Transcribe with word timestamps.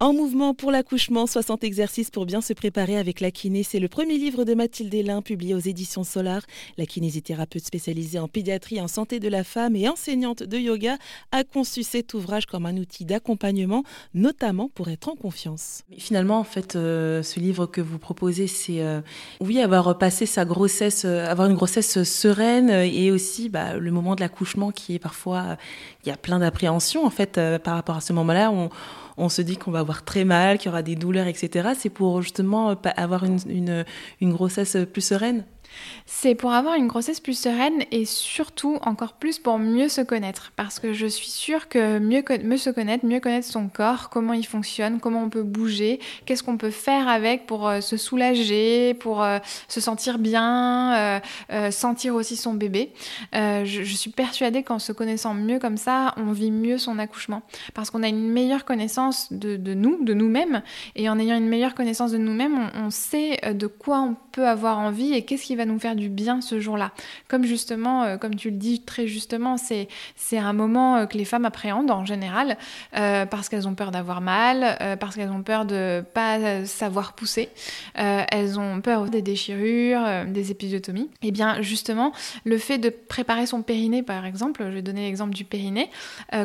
En 0.00 0.12
mouvement 0.12 0.54
pour 0.54 0.70
l'accouchement, 0.70 1.26
60 1.26 1.64
exercices 1.64 2.12
pour 2.12 2.24
bien 2.24 2.40
se 2.40 2.52
préparer 2.52 2.96
avec 2.96 3.20
la 3.20 3.32
kiné. 3.32 3.64
C'est 3.64 3.80
le 3.80 3.88
premier 3.88 4.16
livre 4.16 4.44
de 4.44 4.54
Mathilde 4.54 4.94
Hélin, 4.94 5.22
publié 5.22 5.56
aux 5.56 5.58
éditions 5.58 6.04
Solar. 6.04 6.42
La 6.76 6.86
kinésithérapeute 6.86 7.64
spécialisée 7.64 8.20
en 8.20 8.28
pédiatrie 8.28 8.80
en 8.80 8.86
santé 8.86 9.18
de 9.18 9.28
la 9.28 9.42
femme 9.42 9.74
et 9.74 9.88
enseignante 9.88 10.44
de 10.44 10.56
yoga 10.56 10.98
a 11.32 11.42
conçu 11.42 11.82
cet 11.82 12.14
ouvrage 12.14 12.46
comme 12.46 12.64
un 12.64 12.76
outil 12.76 13.06
d'accompagnement, 13.06 13.82
notamment 14.14 14.70
pour 14.72 14.88
être 14.88 15.08
en 15.08 15.16
confiance. 15.16 15.82
Finalement, 15.98 16.38
en 16.38 16.44
fait, 16.44 16.76
euh, 16.76 17.24
ce 17.24 17.40
livre 17.40 17.66
que 17.66 17.80
vous 17.80 17.98
proposez, 17.98 18.46
c'est 18.46 18.80
euh, 18.82 19.00
oui, 19.40 19.60
avoir 19.60 19.98
passé 19.98 20.26
sa 20.26 20.44
grossesse, 20.44 21.06
euh, 21.06 21.26
avoir 21.26 21.48
une 21.50 21.56
grossesse 21.56 22.04
sereine 22.04 22.70
et 22.70 23.10
aussi 23.10 23.48
bah, 23.48 23.74
le 23.76 23.90
moment 23.90 24.14
de 24.14 24.20
l'accouchement 24.20 24.70
qui 24.70 24.94
est 24.94 25.00
parfois, 25.00 25.56
il 26.04 26.08
y 26.08 26.12
a 26.12 26.16
plein 26.16 26.38
d'appréhension 26.38 27.04
en 27.04 27.10
fait 27.10 27.40
par 27.64 27.74
rapport 27.74 27.96
à 27.96 28.00
ce 28.00 28.12
moment-là. 28.12 28.52
On 29.18 29.28
se 29.28 29.42
dit 29.42 29.56
qu'on 29.56 29.70
va 29.70 29.80
avoir 29.80 30.04
très 30.04 30.24
mal, 30.24 30.58
qu'il 30.58 30.66
y 30.66 30.68
aura 30.70 30.82
des 30.82 30.96
douleurs, 30.96 31.26
etc. 31.26 31.70
C'est 31.76 31.90
pour 31.90 32.22
justement 32.22 32.74
avoir 32.96 33.24
une, 33.24 33.84
une 34.20 34.32
grossesse 34.32 34.76
plus 34.92 35.02
sereine? 35.02 35.44
C'est 36.06 36.34
pour 36.34 36.52
avoir 36.52 36.74
une 36.74 36.86
grossesse 36.86 37.20
plus 37.20 37.38
sereine 37.38 37.84
et 37.90 38.04
surtout 38.04 38.78
encore 38.82 39.12
plus 39.12 39.38
pour 39.38 39.58
mieux 39.58 39.88
se 39.88 40.00
connaître. 40.00 40.52
Parce 40.56 40.80
que 40.80 40.92
je 40.92 41.06
suis 41.06 41.28
sûre 41.28 41.68
que 41.68 41.98
mieux, 41.98 42.22
se 42.56 42.70
connaître, 42.70 43.04
mieux 43.04 43.20
connaître 43.20 43.46
son 43.46 43.68
corps, 43.68 44.08
comment 44.08 44.32
il 44.32 44.46
fonctionne, 44.46 45.00
comment 45.00 45.22
on 45.22 45.28
peut 45.28 45.42
bouger, 45.42 46.00
qu'est-ce 46.24 46.42
qu'on 46.42 46.56
peut 46.56 46.70
faire 46.70 47.08
avec 47.08 47.46
pour 47.46 47.68
euh, 47.68 47.80
se 47.80 47.96
soulager, 47.96 48.94
pour 48.94 49.22
euh, 49.22 49.38
se 49.68 49.80
sentir 49.80 50.18
bien, 50.18 51.20
euh, 51.50 51.70
sentir 51.70 52.14
aussi 52.14 52.36
son 52.36 52.54
bébé. 52.54 52.92
Je, 53.34 53.94
suis 53.98 54.10
persuadée 54.10 54.62
qu'en 54.62 54.78
se 54.78 54.92
connaissant 54.92 55.34
mieux 55.34 55.58
comme 55.58 55.76
ça, 55.76 56.14
on 56.16 56.32
vit 56.32 56.50
mieux 56.50 56.78
son 56.78 56.98
accouchement. 56.98 57.42
Parce 57.74 57.90
qu'on 57.90 58.02
a 58.02 58.08
une 58.08 58.30
meilleure 58.30 58.64
connaissance 58.64 59.32
de, 59.32 59.56
nous, 59.74 60.04
de 60.04 60.14
nous-mêmes. 60.14 60.62
Et 60.94 61.08
en 61.08 61.18
ayant 61.18 61.36
une 61.36 61.48
meilleure 61.48 61.74
connaissance 61.74 62.12
de 62.12 62.18
nous-mêmes, 62.18 62.70
on, 62.76 62.86
on 62.86 62.90
sait 62.90 63.40
de 63.52 63.66
quoi 63.66 64.00
on 64.00 64.16
peut 64.32 64.46
avoir 64.46 64.78
envie 64.78 65.14
et 65.14 65.24
qu'est-ce 65.24 65.44
qui 65.44 65.56
va 65.58 65.66
nous 65.66 65.78
faire 65.78 65.94
du 65.94 66.08
bien 66.08 66.40
ce 66.40 66.60
jour-là. 66.60 66.92
Comme 67.28 67.44
justement, 67.44 68.04
euh, 68.04 68.16
comme 68.16 68.34
tu 68.34 68.50
le 68.50 68.56
dis 68.56 68.80
très 68.80 69.06
justement, 69.06 69.56
c'est, 69.56 69.88
un 70.32 70.52
moment 70.52 70.96
euh, 70.96 71.06
que 71.06 71.18
les 71.18 71.24
femmes 71.24 71.44
appréhendent 71.44 71.90
en 71.90 72.04
général 72.04 72.56
euh, 72.96 73.26
parce 73.26 73.48
qu'elles 73.48 73.68
ont 73.68 73.74
peur 73.74 73.90
d'avoir 73.90 74.20
mal, 74.20 74.96
parce 75.00 75.16
qu'elles 75.16 75.30
ont 75.30 75.42
peur 75.42 75.66
de 75.66 76.02
pas 76.14 76.64
savoir 76.64 77.14
pousser, 77.14 77.50
elles 77.94 78.58
ont 78.58 78.80
peur 78.80 79.06
des 79.06 79.22
déchirures, 79.22 80.24
des 80.26 80.50
épisiotomies. 80.50 81.10
Et 81.22 81.28
eh 81.28 81.30
bien 81.32 81.60
justement, 81.60 82.12
le 82.44 82.56
fait 82.58 82.78
de 82.78 82.88
préparer 82.88 83.46
son 83.46 83.62
périnée 83.62 84.02
par 84.02 84.24
exemple, 84.24 84.64
je 84.64 84.74
vais 84.74 84.82
donner 84.82 85.02
l'exemple 85.02 85.34
du 85.34 85.44
périnée, 85.44 85.90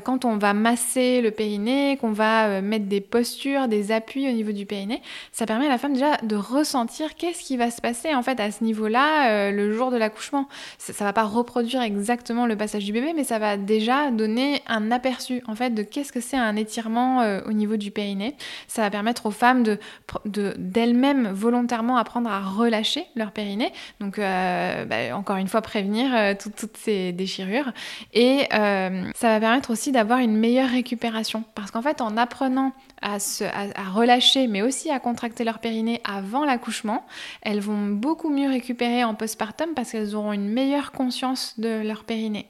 quand 0.03 0.25
on 0.25 0.37
va 0.37 0.53
masser 0.53 1.21
le 1.21 1.31
périnée, 1.31 1.97
qu'on 1.97 2.11
va 2.11 2.61
mettre 2.61 2.85
des 2.85 3.01
postures, 3.01 3.67
des 3.67 3.91
appuis 3.91 4.27
au 4.27 4.33
niveau 4.33 4.51
du 4.51 4.65
périnée, 4.65 5.01
ça 5.31 5.45
permet 5.45 5.67
à 5.67 5.69
la 5.69 5.77
femme 5.77 5.93
déjà 5.93 6.17
de 6.23 6.35
ressentir 6.35 7.15
qu'est-ce 7.15 7.43
qui 7.43 7.57
va 7.57 7.69
se 7.69 7.81
passer 7.81 8.15
en 8.15 8.23
fait 8.23 8.39
à 8.39 8.51
ce 8.51 8.63
niveau-là 8.63 9.02
euh, 9.27 9.51
le 9.51 9.73
jour 9.73 9.91
de 9.91 9.97
l'accouchement. 9.97 10.47
Ça, 10.77 10.93
ne 10.93 11.07
va 11.07 11.13
pas 11.13 11.23
reproduire 11.23 11.81
exactement 11.81 12.45
le 12.45 12.55
passage 12.55 12.85
du 12.85 12.93
bébé, 12.93 13.13
mais 13.15 13.23
ça 13.23 13.39
va 13.39 13.57
déjà 13.57 14.11
donner 14.11 14.61
un 14.67 14.91
aperçu 14.91 15.41
en 15.47 15.55
fait 15.55 15.71
de 15.71 15.83
qu'est-ce 15.83 16.11
que 16.11 16.21
c'est 16.21 16.37
un 16.37 16.55
étirement 16.55 17.21
euh, 17.21 17.41
au 17.47 17.53
niveau 17.53 17.77
du 17.77 17.91
périnée. 17.91 18.35
Ça 18.67 18.81
va 18.81 18.89
permettre 18.89 19.25
aux 19.25 19.31
femmes 19.31 19.63
de 19.63 19.79
d'elles-mêmes 20.25 21.29
volontairement 21.31 21.97
apprendre 21.97 22.29
à 22.29 22.39
relâcher 22.39 23.05
leur 23.15 23.31
périnée. 23.31 23.71
Donc 23.99 24.19
euh, 24.19 24.85
bah, 24.85 25.15
encore 25.15 25.37
une 25.37 25.47
fois 25.47 25.61
prévenir 25.61 26.37
toutes 26.37 26.77
ces 26.77 27.11
déchirures 27.11 27.71
et 28.13 28.47
ça 28.51 29.27
va 29.27 29.39
permettre 29.39 29.71
aussi 29.71 29.91
d'avoir 29.91 30.19
une 30.19 30.37
meilleure 30.37 30.69
récupération 30.69 31.43
parce 31.55 31.71
qu'en 31.71 31.81
fait 31.81 32.01
en 32.01 32.17
apprenant 32.17 32.73
à, 33.03 33.19
se, 33.19 33.43
à, 33.43 33.89
relâcher, 33.93 34.47
mais 34.47 34.61
aussi 34.61 34.89
à 34.89 34.99
contracter 34.99 35.43
leur 35.43 35.59
périnée 35.59 36.01
avant 36.03 36.45
l'accouchement, 36.45 37.05
elles 37.41 37.59
vont 37.59 37.87
beaucoup 37.87 38.29
mieux 38.29 38.49
récupérer 38.49 38.92
en 39.01 39.15
postpartum 39.15 39.69
parce 39.75 39.91
qu'elles 39.91 40.15
auront 40.15 40.33
une 40.33 40.49
meilleure 40.49 40.91
conscience 40.91 41.57
de 41.57 41.81
leur 41.81 42.03
périnée. 42.03 42.47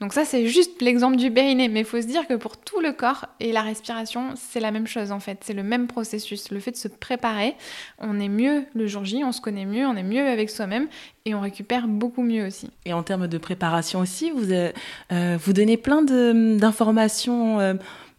Donc 0.00 0.12
ça, 0.12 0.24
c'est 0.24 0.46
juste 0.46 0.82
l'exemple 0.82 1.16
du 1.16 1.30
périnée, 1.30 1.68
mais 1.68 1.80
il 1.80 1.86
faut 1.86 2.00
se 2.00 2.06
dire 2.06 2.26
que 2.26 2.34
pour 2.34 2.56
tout 2.56 2.80
le 2.80 2.92
corps 2.92 3.26
et 3.40 3.52
la 3.52 3.62
respiration, 3.62 4.30
c'est 4.34 4.60
la 4.60 4.70
même 4.70 4.86
chose 4.86 5.12
en 5.12 5.20
fait, 5.20 5.38
c'est 5.44 5.52
le 5.52 5.62
même 5.62 5.86
processus. 5.86 6.50
Le 6.50 6.60
fait 6.60 6.72
de 6.72 6.76
se 6.76 6.88
préparer, 6.88 7.54
on 7.98 8.18
est 8.18 8.28
mieux 8.28 8.64
le 8.74 8.86
jour 8.86 9.04
J, 9.04 9.22
on 9.24 9.32
se 9.32 9.40
connaît 9.40 9.66
mieux, 9.66 9.86
on 9.86 9.96
est 9.96 10.02
mieux 10.02 10.26
avec 10.26 10.50
soi-même 10.50 10.88
et 11.26 11.34
on 11.34 11.40
récupère 11.40 11.86
beaucoup 11.86 12.22
mieux 12.22 12.46
aussi. 12.46 12.70
Et 12.84 12.92
en 12.92 13.02
termes 13.02 13.28
de 13.28 13.38
préparation 13.38 14.00
aussi, 14.00 14.30
vous, 14.30 14.52
euh, 14.52 14.72
euh, 15.12 15.38
vous 15.40 15.52
donnez 15.52 15.76
plein 15.76 16.02
d'informations. 16.02 17.60
Euh, 17.60 17.74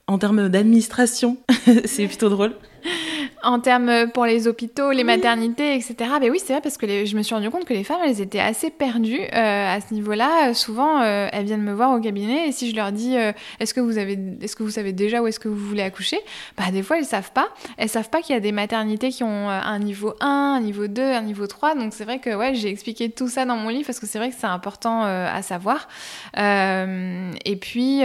en 0.07 0.19
termes 0.19 0.49
d'administration, 0.49 1.37
c'est 1.85 2.07
plutôt 2.07 2.29
drôle 2.29 2.53
en 3.45 3.59
termes 3.59 3.89
euh, 3.89 4.07
pour 4.07 4.25
les 4.25 4.47
hôpitaux, 4.47 4.91
les 4.91 5.03
maternités, 5.03 5.75
etc. 5.75 5.95
Mais 6.19 6.29
oui, 6.29 6.39
c'est 6.43 6.53
vrai 6.53 6.61
parce 6.61 6.77
que 6.77 7.05
je 7.05 7.15
me 7.15 7.21
suis 7.21 7.35
rendu 7.35 7.49
compte 7.49 7.65
que 7.65 7.73
les 7.73 7.83
femmes, 7.83 8.01
elles 8.03 8.19
étaient 8.19 8.39
assez 8.39 8.71
perdues 8.71 9.21
euh, 9.21 9.75
à 9.75 9.79
ce 9.79 9.93
niveau-là. 9.93 10.53
Souvent, 10.53 11.01
euh, 11.01 11.27
elles 11.31 11.45
viennent 11.45 11.61
me 11.61 11.73
voir 11.73 11.91
au 11.91 11.99
cabinet 11.99 12.47
et 12.47 12.51
si 12.51 12.69
je 12.71 12.75
leur 12.75 12.91
dis 12.91 13.15
est-ce 13.59 13.73
que 13.73 13.79
vous 13.79 13.97
avez, 13.97 14.17
est-ce 14.41 14.55
que 14.55 14.63
vous 14.63 14.71
savez 14.71 14.93
déjà 14.93 15.21
où 15.21 15.27
est-ce 15.27 15.39
que 15.39 15.47
vous 15.47 15.55
voulez 15.67 15.83
accoucher, 15.83 16.19
bah 16.57 16.71
des 16.71 16.81
fois 16.81 16.97
elles 16.97 17.05
savent 17.05 17.31
pas. 17.31 17.47
Elles 17.77 17.89
savent 17.89 18.09
pas 18.09 18.21
qu'il 18.21 18.33
y 18.33 18.37
a 18.37 18.41
des 18.41 18.51
maternités 18.51 19.09
qui 19.09 19.23
ont 19.23 19.49
un 19.49 19.79
niveau 19.79 20.13
1, 20.21 20.55
un 20.57 20.59
niveau 20.59 20.87
2, 20.87 21.01
un 21.01 21.21
niveau 21.21 21.47
3. 21.47 21.75
Donc 21.75 21.93
c'est 21.93 22.03
vrai 22.03 22.19
que 22.19 22.35
ouais, 22.35 22.55
j'ai 22.55 22.69
expliqué 22.69 23.09
tout 23.09 23.27
ça 23.27 23.45
dans 23.45 23.55
mon 23.55 23.69
livre 23.69 23.85
parce 23.85 23.99
que 23.99 24.07
c'est 24.07 24.17
vrai 24.17 24.29
que 24.29 24.35
c'est 24.37 24.47
important 24.47 25.03
à 25.03 25.41
savoir. 25.41 25.87
et 26.35 27.55
puis 27.61 28.01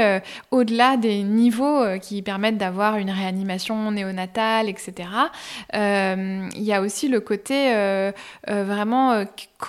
au-delà 0.51 0.97
des 0.97 1.23
niveaux 1.23 1.99
qui 2.01 2.23
permettent 2.23 2.59
d'avoir 2.59 2.97
une 2.97 3.11
réanimation 3.11 3.91
néonatale, 3.91 4.69
etc. 4.69 5.09
Euh, 5.75 6.49
il 6.55 6.63
y 6.63 6.73
a 6.73 6.81
aussi 6.81 7.09
le 7.09 7.21
côté 7.21 7.75
euh, 7.75 8.13
euh, 8.49 8.65
vraiment 8.65 9.25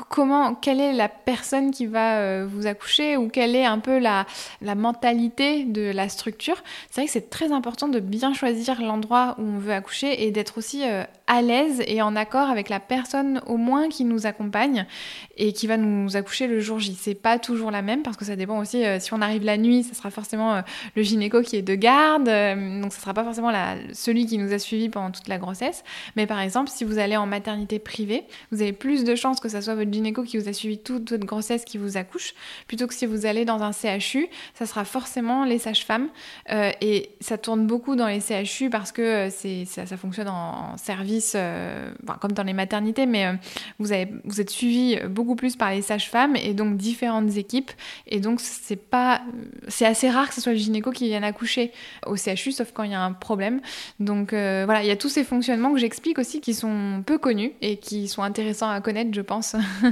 comment, 0.09 0.55
quelle 0.55 0.79
est 0.79 0.93
la 0.93 1.09
personne 1.09 1.71
qui 1.71 1.85
va 1.85 2.45
vous 2.45 2.67
accoucher 2.67 3.17
ou 3.17 3.27
quelle 3.27 3.55
est 3.55 3.65
un 3.65 3.79
peu 3.79 3.99
la, 3.99 4.25
mentalité 4.75 5.63
de 5.63 5.91
la 5.91 6.09
structure? 6.09 6.63
C'est 6.89 7.01
vrai 7.01 7.05
que 7.07 7.11
c'est 7.11 7.29
très 7.29 7.51
important 7.51 7.87
de 7.87 7.99
bien 7.99 8.33
choisir 8.33 8.81
l'endroit 8.81 9.35
où 9.37 9.43
on 9.43 9.57
veut 9.57 9.73
accoucher 9.73 10.25
et 10.25 10.31
d'être 10.31 10.57
aussi 10.57 10.83
à 11.27 11.41
l'aise 11.41 11.83
et 11.87 12.01
en 12.01 12.15
accord 12.15 12.49
avec 12.49 12.69
la 12.69 12.79
personne 12.79 13.41
au 13.47 13.57
moins 13.57 13.89
qui 13.89 14.05
nous 14.05 14.25
accompagne 14.25 14.85
et 15.37 15.53
qui 15.53 15.67
va 15.67 15.77
nous 15.77 16.15
accoucher 16.15 16.47
le 16.47 16.59
jour 16.59 16.79
J. 16.79 16.97
C'est 16.99 17.15
pas 17.15 17.39
toujours 17.39 17.71
la 17.71 17.81
même 17.81 18.03
parce 18.03 18.17
que 18.17 18.25
ça 18.25 18.35
dépend 18.35 18.59
aussi 18.59 18.83
si 18.99 19.13
on 19.13 19.21
arrive 19.21 19.43
la 19.43 19.57
nuit, 19.57 19.83
ce 19.83 19.95
sera 19.95 20.09
forcément 20.09 20.61
le 20.95 21.03
gynéco 21.03 21.41
qui 21.41 21.57
est 21.57 21.61
de 21.61 21.75
garde, 21.75 22.25
donc 22.81 22.93
ce 22.93 23.01
sera 23.01 23.13
pas 23.13 23.23
forcément 23.23 23.51
celui 23.93 24.25
qui 24.25 24.37
nous 24.37 24.53
a 24.53 24.59
suivi 24.59 24.89
pendant 24.89 25.11
toute 25.11 25.27
la 25.27 25.37
grossesse. 25.37 25.83
Mais 26.15 26.27
par 26.27 26.39
exemple, 26.39 26.69
si 26.69 26.83
vous 26.83 26.99
allez 26.99 27.17
en 27.17 27.25
maternité 27.25 27.79
privée, 27.79 28.25
vous 28.51 28.61
avez 28.61 28.73
plus 28.73 29.03
de 29.03 29.15
chances 29.15 29.39
que 29.39 29.49
ça 29.49 29.61
soit 29.61 29.75
votre 29.81 29.91
gynéco 29.91 30.23
qui 30.23 30.37
vous 30.37 30.47
a 30.47 30.53
suivi 30.53 30.77
toute 30.77 31.09
votre 31.11 31.25
grossesse 31.25 31.65
qui 31.65 31.77
vous 31.77 31.97
accouche, 31.97 32.33
plutôt 32.67 32.87
que 32.87 32.93
si 32.93 33.05
vous 33.05 33.25
allez 33.25 33.45
dans 33.45 33.61
un 33.61 33.71
CHU, 33.71 34.27
ça 34.53 34.65
sera 34.65 34.85
forcément 34.85 35.43
les 35.45 35.59
sages-femmes. 35.59 36.09
Euh, 36.51 36.71
et 36.81 37.09
ça 37.19 37.37
tourne 37.37 37.67
beaucoup 37.67 37.95
dans 37.95 38.07
les 38.07 38.19
CHU 38.19 38.69
parce 38.69 38.91
que 38.91 39.01
euh, 39.01 39.29
c'est, 39.29 39.65
ça, 39.65 39.85
fonctionne 39.97 40.27
en, 40.27 40.77
service, 40.77 41.33
euh, 41.35 41.91
comme 42.19 42.31
dans 42.31 42.43
les 42.43 42.53
maternités, 42.53 43.05
mais 43.05 43.25
vous, 43.79 43.91
avez, 43.91 44.07
vous 44.25 44.39
êtes 44.39 44.49
suivi 44.49 44.97
beaucoup 45.09 45.35
plus 45.35 45.55
par 45.55 45.71
les 45.71 45.81
sages-femmes 45.81 46.35
et 46.35 46.53
donc 46.53 46.77
différentes 46.77 47.37
équipes. 47.37 47.71
Et 48.07 48.19
donc, 48.19 48.39
c'est 48.39 48.75
pas, 48.75 49.21
c'est 49.67 49.85
assez 49.85 50.09
rare 50.09 50.29
que 50.29 50.35
ce 50.35 50.41
soit 50.41 50.53
le 50.53 50.57
gynéco 50.57 50.91
qui 50.91 51.07
vienne 51.07 51.23
accoucher 51.23 51.71
au 52.05 52.15
CHU, 52.15 52.51
sauf 52.51 52.71
quand 52.71 52.83
il 52.83 52.91
y 52.91 52.95
a 52.95 53.01
un 53.01 53.13
problème. 53.13 53.61
Donc, 53.99 54.31
voilà, 54.31 54.83
il 54.83 54.87
y 54.87 54.91
a 54.91 54.95
tous 54.95 55.09
ces 55.09 55.23
fonctionnements 55.23 55.73
que 55.73 55.79
j'explique 55.79 56.19
aussi 56.19 56.41
qui 56.41 56.53
sont 56.53 57.03
peu 57.05 57.17
connus 57.17 57.53
et 57.61 57.77
qui 57.77 58.07
sont 58.07 58.23
intéressants 58.23 58.69
à 58.69 58.81
connaître, 58.81 59.11
je 59.13 59.21
pense. 59.21 59.55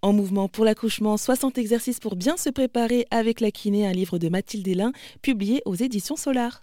En 0.00 0.12
mouvement 0.12 0.46
pour 0.46 0.64
l'accouchement, 0.64 1.16
60 1.16 1.58
exercices 1.58 1.98
pour 1.98 2.14
bien 2.14 2.36
se 2.36 2.50
préparer 2.50 3.06
avec 3.10 3.40
la 3.40 3.50
kiné, 3.50 3.84
un 3.84 3.92
livre 3.92 4.20
de 4.20 4.28
Mathilde 4.28 4.68
Hélin, 4.68 4.92
publié 5.22 5.60
aux 5.64 5.74
éditions 5.74 6.14
Solar. 6.14 6.62